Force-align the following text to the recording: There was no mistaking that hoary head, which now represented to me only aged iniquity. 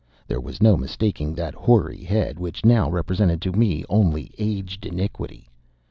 There 0.27 0.41
was 0.41 0.63
no 0.63 0.77
mistaking 0.77 1.35
that 1.35 1.53
hoary 1.53 2.01
head, 2.03 2.39
which 2.39 2.65
now 2.65 2.89
represented 2.89 3.39
to 3.43 3.51
me 3.51 3.85
only 3.87 4.31
aged 4.39 4.83
iniquity. 4.87 5.47